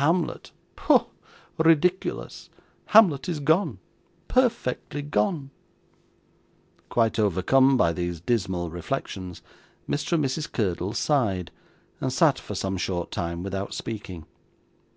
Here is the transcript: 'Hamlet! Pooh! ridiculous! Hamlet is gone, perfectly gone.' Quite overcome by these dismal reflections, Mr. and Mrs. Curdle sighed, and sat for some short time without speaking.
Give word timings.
'Hamlet! 0.00 0.50
Pooh! 0.74 1.06
ridiculous! 1.58 2.50
Hamlet 2.86 3.28
is 3.28 3.38
gone, 3.38 3.78
perfectly 4.26 5.00
gone.' 5.00 5.50
Quite 6.88 7.20
overcome 7.20 7.76
by 7.76 7.92
these 7.92 8.20
dismal 8.20 8.68
reflections, 8.68 9.42
Mr. 9.88 10.14
and 10.14 10.24
Mrs. 10.24 10.50
Curdle 10.50 10.92
sighed, 10.92 11.52
and 12.00 12.12
sat 12.12 12.36
for 12.36 12.56
some 12.56 12.76
short 12.76 13.12
time 13.12 13.44
without 13.44 13.74
speaking. 13.74 14.26